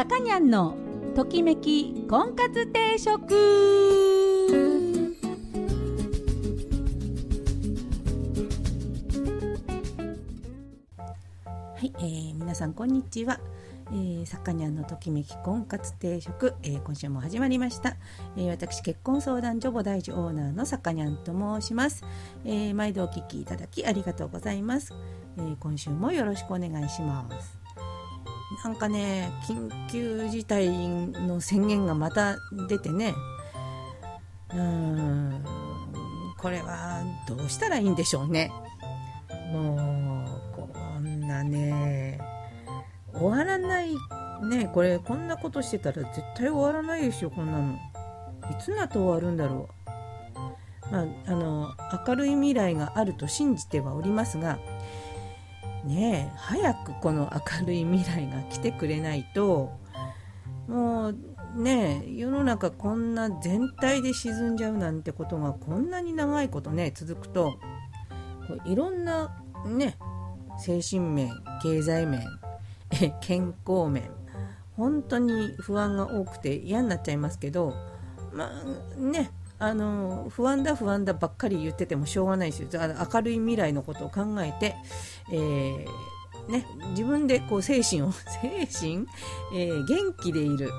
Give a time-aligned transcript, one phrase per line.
[0.00, 0.78] さかにゃんの
[1.14, 3.34] ときめき婚活定食。
[11.76, 13.40] はい、えー、皆さんこんにちは、
[13.88, 17.98] えー、さかにゃんのときめき婚活定食、えー、今週も始まりました、
[18.38, 22.06] えー、私結婚相談所母大事オーナーのさかにゃんと申します、
[22.46, 24.94] えー、毎度お聞きいただきありがとうございます、
[25.36, 27.59] えー、今週もよろしくお願いします。
[28.62, 32.36] なんかね緊急事態の宣言がまた
[32.68, 33.14] 出てね。
[34.52, 35.44] うーん。
[36.38, 38.50] これはどうしたらいいんでしょうね。
[39.52, 42.18] もうこんなね
[43.12, 43.94] 終わらない
[44.48, 44.70] ね。
[44.72, 47.74] これこんなことしてたら絶対終わらないですよこんなの。
[48.50, 49.68] いつになって終わるんだろ
[50.86, 50.90] う。
[50.90, 51.74] まああの
[52.06, 54.58] 明るい未来があると信じてはおりますが
[55.84, 59.72] ね早くこの明るい未来が来てくれないと
[60.68, 61.16] もう
[61.56, 67.54] ね世の中こんな全体で沈んじゃうなんてことがこんなに長いことね続くと
[68.46, 69.96] こういろんなね
[70.58, 71.30] 精神面
[71.62, 72.22] 経済面
[73.20, 74.10] 健康面
[74.76, 77.74] 本当に不安が多くて嫌になっちゃいますけど
[78.32, 82.68] まあねあの不安だ不安だばっかり言っててもしょうがないですよ。
[83.12, 84.74] 明るい未来のことを考えて、
[85.30, 88.10] えー、ね、自分でこう精神を
[88.42, 89.06] 精神、
[89.54, 90.70] えー、元気でいる。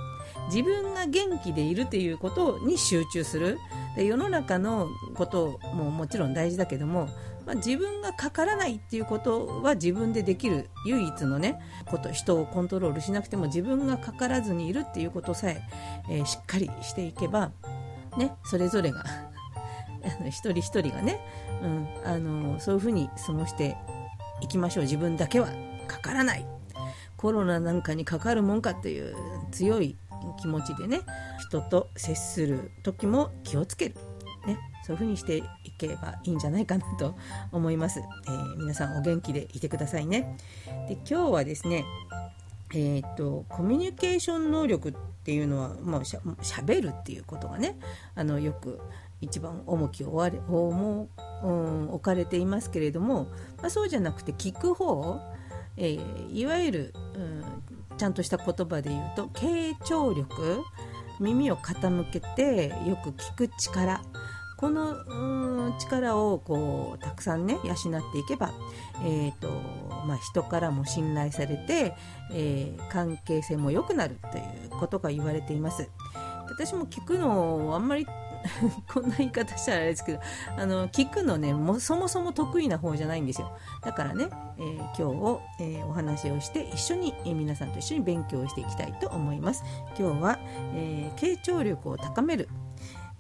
[0.48, 3.60] 自分が元気でいるということに集中する。
[3.96, 7.08] で世の中のことももちろん大事だけども、
[7.46, 10.72] まあ、自分がかからないっていうことは自分でできる。
[10.88, 12.12] 唯一のねこと。
[12.12, 15.62] 人をコントロールしなくても自分がかからずにいるっていうことさえ
[16.10, 17.52] えー、しっかりしていけば
[18.18, 19.04] ね、それぞれが。
[20.30, 21.20] 一人一人がね、
[21.62, 23.78] うん、あのそういうふうに過ごして
[24.42, 24.84] いきましょう。
[24.84, 25.48] 自分だけは
[25.88, 26.46] かからない。
[27.22, 29.16] コロナなんかにかかるもんかっていう
[29.52, 29.96] 強い
[30.40, 31.02] 気持ちでね
[31.48, 33.96] 人と接する時も気をつける、
[34.48, 35.44] ね、そういうふうにしてい
[35.78, 37.16] けばいいんじゃないかなと
[37.52, 40.36] 思います、えー、皆さんお元気でいてくださいね。
[40.88, 41.86] で今日はですね
[42.74, 44.94] えーと、コミュニケーション能力っ
[45.24, 47.78] ていうのは、まあ、しゃしゃべるっていうことがね
[48.16, 48.80] あのよく
[49.20, 51.08] 一番重きを重、
[51.44, 53.26] うん、置かれていますけれども、
[53.58, 55.22] まあ、そうじゃなくて聞く方、
[55.78, 57.44] えー、いわゆる、うん、
[57.98, 60.64] ちゃんとした言葉で言うと傾聴力
[61.20, 64.02] 耳を傾けてよく聞く力
[64.62, 68.52] この力をこうたくさんね養っていけば、
[69.04, 69.50] えーと
[70.06, 71.96] まあ、人からも信頼されて、
[72.32, 75.90] えー、関係性も良くなるということが言われています。
[76.46, 78.06] 私も聞くのあんまり
[78.94, 80.20] こんな言い方したらあれですけど
[80.58, 83.52] あの聞くのねもそもそも得意な方じゃないんですよ。
[83.82, 84.28] だからね、
[84.60, 89.64] えー、今日を、えー、お話をして一緒に、えー、皆さんと一緒に勉強していきたいと思います。
[89.98, 90.40] 今日は、
[90.76, 92.48] え傾聴力を高める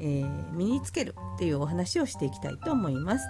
[0.02, 3.26] え、身につけるっていうお話をしていきたいと思います。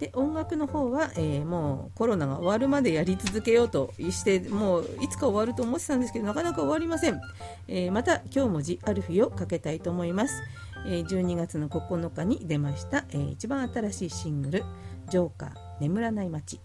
[0.00, 7.20] で音楽の方は、えー、もうコロナが終わるまでやり続けようとしてもういつか終わると思ってたんですけどなかなか終わりません、
[7.68, 10.42] えー、また今日も「ジ・アルフィ」をかけたいと思います、
[10.84, 14.64] えー、12月の9日に出ました、え一番新しいシングル
[15.08, 16.60] 「ジョーカー眠らない街」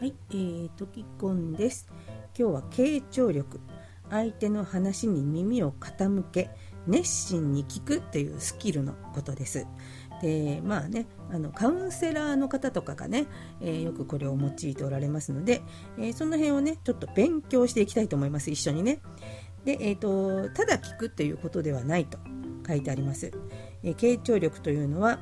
[0.00, 1.86] はい、えー、トキコンです。
[2.38, 3.60] 今日は傾聴力、
[4.10, 6.50] 相手の話に耳を傾け、
[6.86, 9.66] 熱心に聞くというスキルのことです。
[10.22, 13.26] でまあねあのカウンセラーの方とかがね、
[13.60, 15.62] えー、よくこれを用いておられますので、
[15.98, 19.00] えー、その辺をねちょっと勉強していきたいと思います一緒にね。
[19.64, 22.18] で、えーと、ただ聞くっていうことではないと
[22.66, 23.32] 書いてあります。
[23.82, 25.18] えー、傾聴力というのは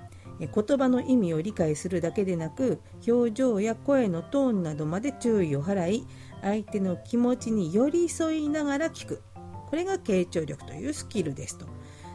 [0.48, 6.06] 言葉の意味を理解するだけでなく表情や声のトーンなどまで注意を払い
[6.42, 9.22] 相手の気持ちに寄り添いながら聞く
[9.68, 11.66] これが傾聴力というスキルですと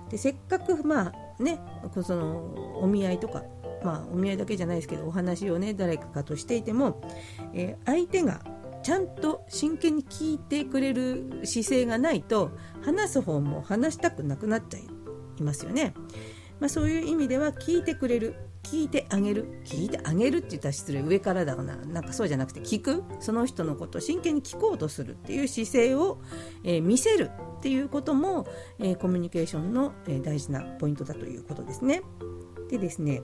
[0.10, 1.60] でせっかくまあね
[2.04, 3.44] そのお見合いとか
[3.84, 7.02] まあお見合いだけじゃないですけどお話をね誰かとしていても、
[7.54, 8.42] えー、相手が
[8.84, 12.52] ちゃんと真剣に聞いてくれる姿勢がないと
[12.84, 14.84] 話す方も話したくなくなっちゃい
[15.42, 15.94] ますよね。
[16.60, 18.36] まあ、そういう意味では聞いてくれる
[18.66, 26.20] 聞いてあげる聞いてあげるって言ったら失礼上からだななんかそうじゃなくて聞くその人のことを真剣に聞こうとするっていう姿勢を、
[26.64, 27.30] えー、見せる
[27.60, 28.48] っていうことも、
[28.80, 32.02] えー、コミュニケーションの、えー、大事なポイントだということですね。
[32.70, 33.22] でですね、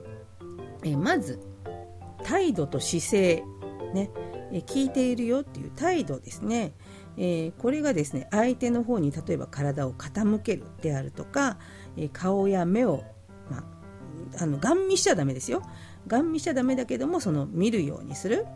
[0.84, 1.40] えまず
[2.22, 3.42] 態度と姿勢
[3.92, 4.08] ね、
[4.52, 6.72] え聞いているよっていう態度ですね。
[7.16, 11.58] えこれがですね相手の方に例えば体を傾けるであるとか、
[11.96, 13.02] え顔や目を
[13.50, 15.62] まあ、あのガン見しちゃダメですよ。
[16.06, 18.46] ガン見しちゃダメだけどもその見るようにする、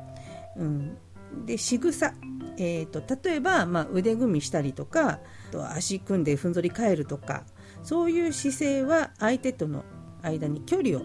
[0.57, 0.99] うん、
[1.45, 2.15] で仕草。
[2.59, 7.45] えーと、例えば、まあ、腕組みしたりとかと足組んでふんぞり返るとか
[7.83, 9.85] そういう姿勢は相手との
[10.23, 11.03] 間に距離を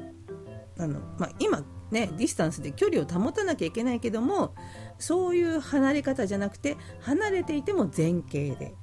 [0.80, 4.56] あの、まあ、今ねディスタンスで距離を保たなきゃいけないけども
[4.98, 8.74] そういう離れ方じゃなくて離れていても前傾で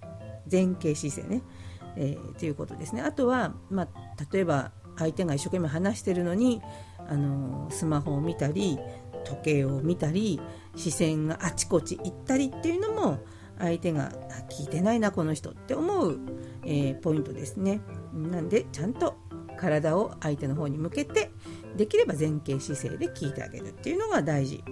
[0.50, 1.42] 前傾姿勢ね、
[1.96, 3.02] えー、ということですね。
[3.02, 3.88] あとは、まあ、
[4.32, 6.60] 例えば相手が一生懸命話してるのに
[7.08, 8.78] あのスマホを見たり
[9.24, 10.40] 時計を見たり
[10.76, 13.18] 視線があちこち行ったりっていうのも
[13.58, 14.12] 相手が
[14.50, 16.18] 聞いてないなこの人って思う、
[16.64, 17.80] えー、ポイントですね。
[18.12, 19.16] なんでちゃんと
[19.58, 21.32] 体を相手の方に向けて
[21.76, 24.62] できれば前傾姿勢で聞いてあげるっていうのが大事。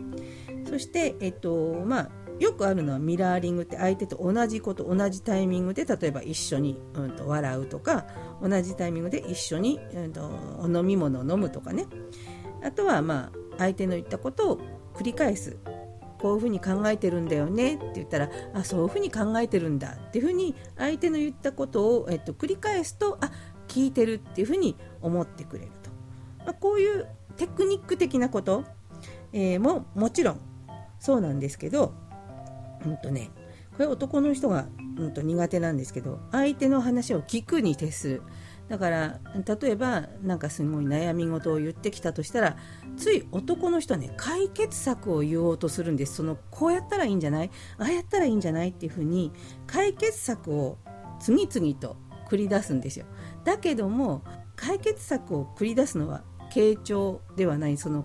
[0.69, 8.07] そして、えっとまあ、よくあるのはミラーリングって相手と同じこと同じタイミングで例えば一緒に、うん、と笑うとか
[8.43, 11.87] 同じタイミングで一緒に、うん、とお飲み物を飲むとかね。
[12.63, 14.61] あとはまあ相手の言ったことを
[14.95, 15.57] 繰り返す。
[16.19, 23.31] こういうふうに考えてるんだよねって言ったらあそういうふうに考えてるんだっていうふうに相手の言ったことを、えっと、繰り返すとあ
[23.69, 25.91] 聞いてるっていうふうに思ってくれると、
[26.45, 27.07] まあ、こういう
[27.37, 28.65] テクニック的なこと、
[29.33, 30.41] えー、ももちろん
[30.99, 31.93] そうなんですけど、
[32.87, 33.31] うんとね、
[33.73, 34.67] これ男の人が、
[34.97, 38.23] うん、と苦手なんですけど相手の話を聞くに徹する。
[38.69, 39.21] だから
[39.61, 42.57] 例えばなんかすごい悩み事を言ってきたとしたら
[42.97, 46.17] つい男の人はね解決策を言おうとするんです。
[46.17, 47.51] そのこうやったらいいんじゃない？
[47.79, 49.31] ああやったらいいんじゃないっていうふうに
[49.67, 50.79] 解決策を
[51.21, 51.97] 次々と
[52.29, 53.07] 繰り出すんですよ。
[53.45, 54.25] だけども
[54.57, 57.77] 解決策を繰り出すのは傾聴ではない。
[57.77, 58.05] その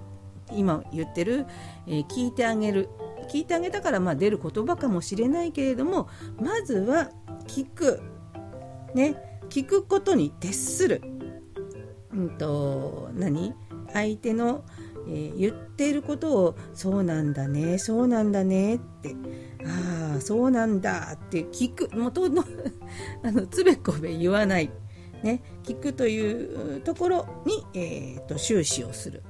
[0.52, 1.46] 今言ってる、
[1.88, 2.90] えー、聞いてあげる
[3.30, 6.10] 聞いてあげたからまあ出る言葉かもしれないけれども
[6.40, 7.10] まずは
[7.48, 8.02] 聞く。
[8.94, 9.16] ね。
[9.50, 11.02] 聞くことに徹する、
[12.14, 13.54] うんと、何？
[13.94, 14.64] 相手の、
[15.08, 19.16] えー、言っていることをそうなんだねそうなんだねって。
[19.66, 21.96] ああそうなんだって聞く。
[21.96, 22.44] もとの
[23.24, 24.72] あのつべこべ言わない、
[25.24, 29.24] ね、聞くというところに、えーと、終始をする、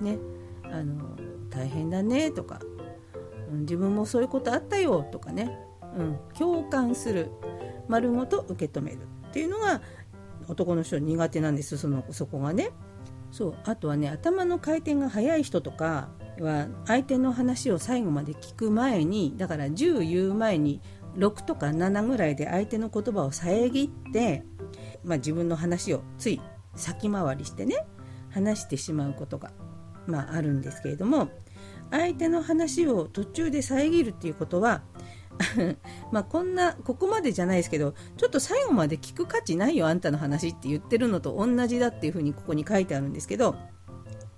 [0.00, 0.18] ね、
[0.64, 1.16] あの
[1.50, 2.60] 大変だねとか、
[3.50, 5.58] 自分もそういうことあったよとかね、
[5.96, 7.30] うん、共感する。
[7.88, 8.98] 丸ごと受け止める
[9.28, 9.80] っていうのが
[10.48, 11.78] 男の人苦手なんです。
[11.78, 12.70] そのそこがね。
[13.30, 16.08] そうあとはね頭の回転が速い人とか
[16.40, 20.80] は相手の話を最後まで聞く前にだから10言う前に
[21.16, 24.44] 6とか7ぐらいで相手の言葉を遮って、
[25.04, 26.40] まあ、自分の話をつい
[26.76, 27.86] 先回りしてね
[28.30, 29.50] 話してしまうことが、
[30.06, 31.28] まあ、あるんですけれども
[31.90, 34.82] 相手の話を途中で遮るっていうことは
[36.10, 43.54] まあこんなここまでじゃないですけどちょっと最後まで聞く価値ないよあんたの話って言ってるのと同じだっていうふうにここに書いてあるんですけど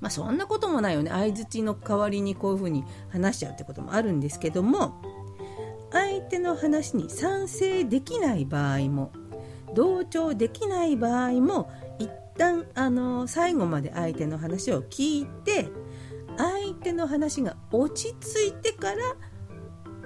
[0.01, 1.11] まあそんなこともないよね。
[1.11, 5.01] 相づちの代わりにこういうふうに話しちゃうってこともあるんですけども
[5.91, 9.13] 相手の話に賛成できない場合も
[9.75, 15.69] 同調できない場合も一旦あの最後まで相手の話を聞いて
[16.37, 18.97] 相手の話が落ち着いてから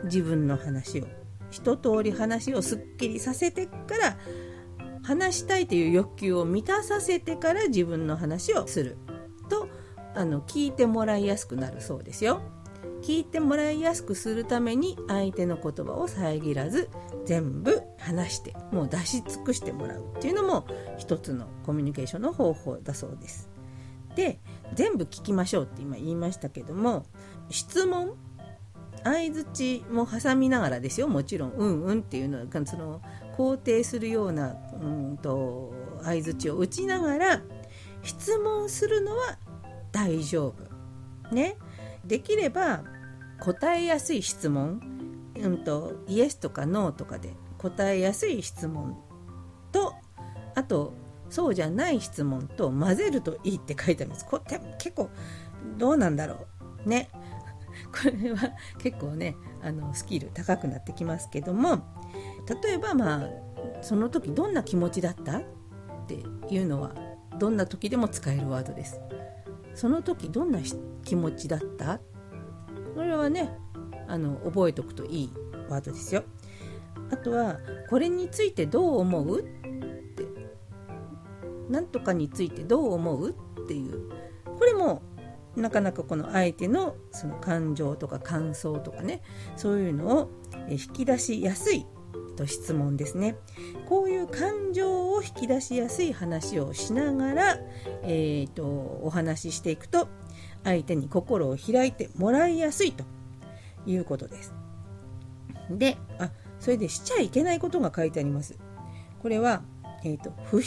[0.05, 1.06] 自分の話を
[1.50, 4.19] 一通り話をすっきりさせてから
[5.05, 8.96] 話したいという欲求を満たさせてから自分の話をする
[9.48, 9.69] と
[10.15, 12.43] あの聞いてもらいやすくなるそうですよ。
[13.03, 16.89] 聞いてもらいやすくするために相手の言葉を遮らず
[17.24, 20.67] 全部話してもう出し尽くしてもらうっていうのも
[20.98, 23.51] 一つのコミュニケーションの方法だそうです。
[24.15, 24.41] で
[24.74, 27.05] 全部聞きましょうって今言いましたけども
[27.50, 28.14] 質問
[29.05, 33.02] 相づちも挟みながらですよもちろんうんうんっていうのはその
[33.36, 37.41] 肯定するようなうんと相づちを打ちながら
[38.02, 39.38] 質問するのは
[39.93, 40.55] 大丈
[41.31, 41.34] 夫。
[41.34, 41.56] ね。
[42.05, 42.82] できれば
[43.41, 44.81] 答えやすい質問、
[45.36, 48.96] うんと、イエスとかノーとかで答えやすい質問
[49.70, 49.94] と
[50.55, 50.94] あと
[51.32, 54.27] そうじゃない質問と混ぜるといいって書いてあります。
[54.27, 55.08] これ結構
[55.79, 56.46] どうなんだろ
[56.84, 56.89] う。
[56.89, 57.08] ね。
[57.91, 58.39] これは
[58.79, 61.79] 結構ねあのスキル高くなってきますけども
[62.62, 63.29] 例えばまあ
[63.81, 65.43] その時どんな気持ちだったっ
[66.06, 66.22] て
[66.55, 66.94] いうのは
[67.39, 69.01] どんな時でも使えるワードです。
[69.74, 70.58] その時どんな
[71.03, 71.98] 気持ちだった？
[72.94, 73.56] これはね
[74.06, 75.32] あの覚えておくといい
[75.70, 76.24] ワードですよ。
[77.10, 77.58] あとは
[77.89, 79.41] これについてどう思う？
[79.41, 79.44] っ
[81.72, 84.10] 何とかについてどう思うっていう
[84.58, 85.02] これも
[85.56, 89.22] なかなかこの相手のその感情とか感想とかね
[89.56, 90.31] そういうのを
[90.69, 91.86] 引き出しやすい
[92.36, 93.36] と質問ですね
[93.88, 97.58] こういう感情を引き出しやすい話をしながら、
[98.05, 98.64] えーと、
[99.02, 100.08] お話ししていくと
[100.64, 103.05] 相手に心を開いてもらいやすいと
[103.84, 104.55] いうことです。
[105.70, 108.56] であそれでしちゃいけないことが書いてあります。
[109.20, 109.62] これは、
[110.04, 110.60] えーと、不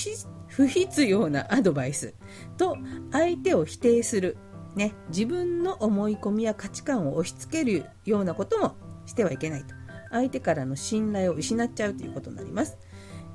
[0.48, 2.14] 不必要なアドバイス
[2.58, 2.78] と
[3.12, 4.38] 相手を否定する、
[4.76, 8.76] ね、自分の思い込みや価値観を押し付けるようなことも
[9.06, 9.76] してはいけないと
[10.12, 12.78] 相手からの信頼を失っちゃうということになります。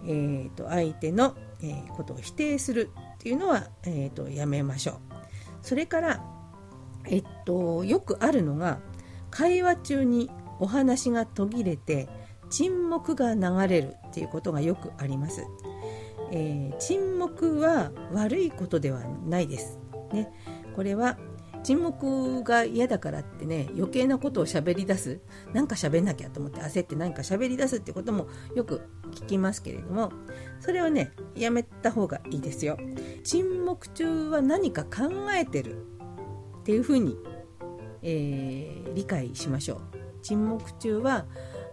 [0.04, 4.97] えーと、相手の、えー、ことを否定するっていうのは、えーと、やめましょう。
[5.61, 6.25] それから、
[7.07, 8.80] えっと、よくあるのが
[9.30, 12.09] 会話中にお話が途切れて
[12.49, 15.45] 沈黙が流れるっていうことがよくあります。
[16.33, 19.79] えー、沈黙は悪いことではないです。
[20.13, 20.33] ね、
[20.75, 21.19] これは
[21.63, 25.21] 沈黙が嫌だからってね余計なことを喋り出す。
[25.53, 28.81] なんか喋んなきゃと思って焦って何か喋り出すってこともよく
[29.13, 30.13] 聞きますけれども
[30.61, 32.79] それはねやめた方がいいですよ。
[33.25, 35.85] 沈黙中は何か考えてる
[36.61, 37.17] っていうふうに、
[38.03, 39.81] えー、理解しましょう。
[40.23, 41.27] 沈黙中は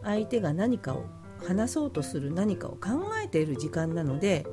[0.04, 1.06] 相手が何かを
[1.46, 4.46] 話そうとする何かを考えている時間なので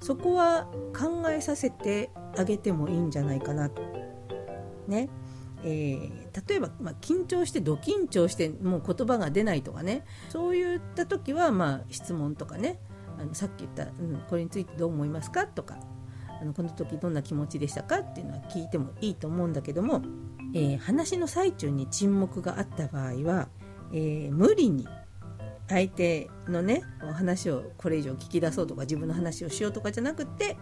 [0.00, 0.66] そこは
[0.96, 3.70] 考えさせてあげてもいいんじゃないかな。
[4.88, 5.08] ね。
[5.62, 10.06] えー、例えば、まあ、緊張してド緊張してもう言葉が出ないとかね。
[10.30, 12.78] そういった時は、まあ、質問とかね。
[13.18, 15.76] あのさっき言った、うん、これについてどう思いますかとか。
[16.40, 17.98] あのこの時どんな気持ちでしたか？
[17.98, 20.00] っていうのは聞いてもいいと思うんだけども、
[20.54, 23.48] えー、話の最中に沈黙があった場合は、
[23.92, 24.88] えー、無理に
[25.74, 30.56] 相手のねお話をこれ以上聞き出そうとか自分の話をしようとかじゃなくて、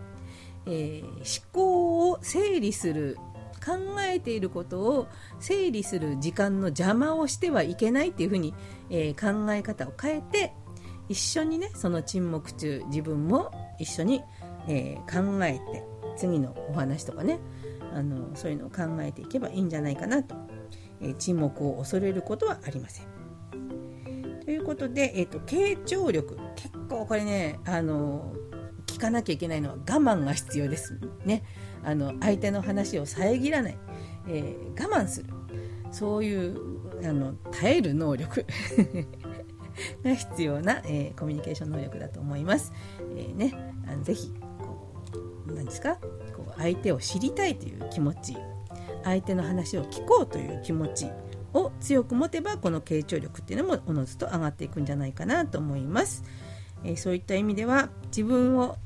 [0.67, 3.17] えー、思考を整理する
[3.65, 5.09] 考えていることを
[5.41, 8.55] 整理する時間の邪魔をしてはいけないっていうふうに、
[8.91, 10.53] えー、考え方を変えて
[11.09, 14.23] 一緒にねその沈黙中自分も一緒に、
[14.69, 15.85] えー、考えて
[16.17, 17.41] 次のお話とかね
[17.95, 20.35] あのそういうのを考えていけばいいんじゃないかなと、
[21.01, 23.18] え、沈黙を恐れることはありません。
[24.49, 26.39] ということで、えーと、傾聴力。
[26.57, 28.33] 結構これねあの
[28.87, 31.45] 聞かなきゃいけないのは我慢が必要ですね。
[31.85, 33.79] あの相手の話を遮らない、
[34.27, 35.29] えー、我慢する。
[35.93, 36.57] そういう
[37.07, 38.47] あの耐える能力。
[40.03, 42.73] が必要な、えー、コミュニケーション能力だと思います。
[43.17, 43.53] えー、ね、
[43.87, 44.95] あのぜひこ
[45.49, 45.97] う何ですか？
[46.35, 48.35] こう相手を知りたいという気持ち。
[49.05, 51.11] 相手の話を聞こうという気持ち。
[51.55, 56.25] を強く持てばこの傾聴力っていうのもおのずと上がっていくんじゃないかなと思います。
[56.85, 58.77] えー、そういった意味では自分を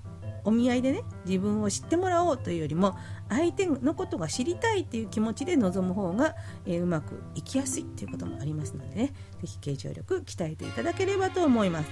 [0.45, 2.97] お見合いでね自分を知ってもらおうというよりも
[3.29, 6.35] 相手のことが知りたいっていう気持ちで臨む方が、
[6.67, 11.91] えー、うまくいきやすいっていうこともありますのでね是非傾聴力鍛えていただければと思います。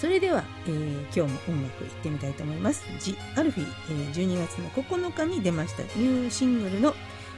[0.00, 6.94] それでは、えー、今日も音楽いってみたいと思います「ジ・アルフィー」えー、12月の9日に出ましたニューシングルの、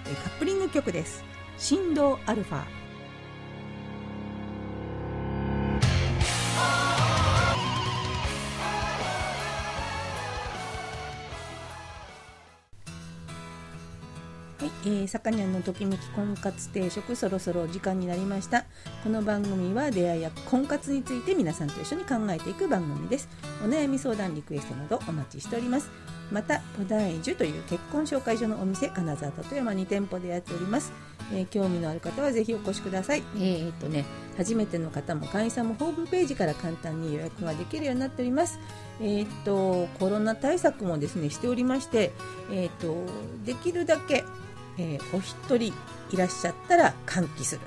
[0.06, 1.24] えー、カップリング曲です
[1.62, 2.64] 「振動アルファ」
[14.84, 18.64] えー、さかにゃんのときめき婚活定食そろそろ時間になりました
[19.04, 23.28] この番組は出会いや婚活について皆さんと一緒に考えていく番組です
[23.64, 25.88] お悩み相談リクエストなどお待ちしております
[26.32, 30.92] また菩提樹という結婚紹介所のお店金沢と富山2店舗でやっております
[31.32, 33.22] えー、興味のある方はぜひお越しください。
[33.36, 34.04] えー、っとね、
[34.36, 38.58] 初めての方も会員さんもホームページから簡単に予約ができるようになっております。
[39.00, 42.12] えー、っとコロナ対策もですねしておりまして、
[42.50, 43.04] えっと
[43.44, 44.24] できるだけ
[44.78, 45.72] えー、お一人
[46.10, 47.60] いらっしゃったら換気する。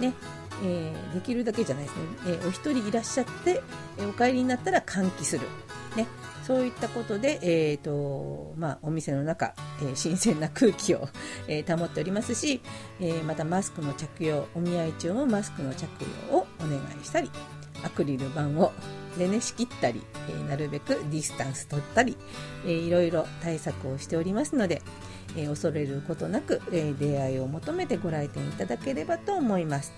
[0.00, 0.14] ね。
[0.62, 2.02] えー、できるだけじゃないですね。
[2.26, 3.62] えー、お一人いらっしゃって、
[3.98, 5.46] えお帰りになったら換気する。
[5.96, 6.06] ね。
[6.48, 11.08] そういったことで、えーとまあ、お店の中、え新鮮な空気を、
[11.46, 12.62] え保っておりますし、
[13.00, 15.86] えまたマスクの着用お見合い中もマスクの着
[16.30, 17.30] 用をお願いしたり
[17.84, 18.72] アクリル板を
[19.18, 22.16] でね仕切ったり、えなるべくディスタンス取ったり、
[22.64, 24.80] えいろいろ対策をしておりますので、
[25.42, 29.92] え、恐れることなく、え、出会いを求めてご来店いただければと思います。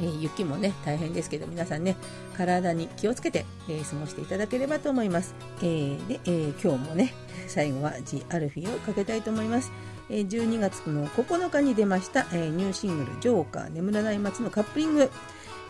[0.00, 1.96] え、雪もね大変ですけど皆さんね
[2.36, 5.34] 体に気をつけて、え過ごしていただければと思います。
[5.62, 7.14] えで、え今日もね
[7.48, 9.72] 最後は G アルフィーをかけたいと思います。
[10.08, 15.10] 12月の9日に出ました、えニューシングル「ジョーカー眠らない街」のカップリング、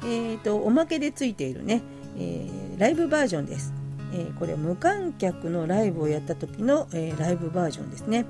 [0.03, 1.83] えーと、おまけでついているね、
[2.19, 3.73] えライブバージョンです。
[4.13, 8.27] えこれ無観客のライブをやった時の、えライブバージョンですね。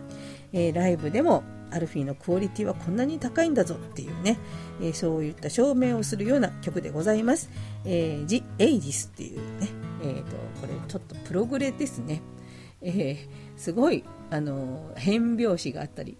[0.56, 4.38] えー、ライブでも、アルフィーのクオリティはこんなに高いんだぞっていうね、
[4.80, 7.50] えー、そういった証明をするような曲でございます。
[7.84, 9.68] えー、ジ・エイディスっていうね、
[10.02, 12.22] えーと、これちょっとプログレですね。
[12.80, 13.18] えー、
[13.56, 16.16] すごいあの変拍子があったり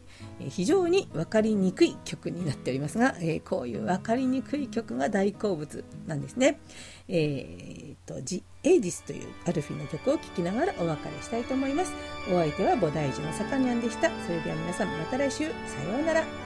[0.49, 6.61] 非常に分かりにくい曲になっておりますが、えー、こういう分かりにくい曲が大好物なんですね。
[7.09, 11.93] えーと、ジ・エイディスというアルフィの曲を聴きながらお別れしたいと思います。
[12.29, 14.11] お相手は菩提寺のさかにゃんでした。
[14.25, 15.45] それでは皆さんまた来週。
[15.47, 15.51] さ
[15.91, 16.46] ようなら。